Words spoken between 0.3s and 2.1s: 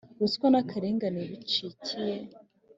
n akarengane bicike